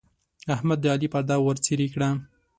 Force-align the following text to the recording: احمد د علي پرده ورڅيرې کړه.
احمد 0.55 0.77
د 0.81 0.85
علي 0.93 1.07
پرده 1.13 1.35
ورڅيرې 1.41 1.87
کړه. 1.93 2.09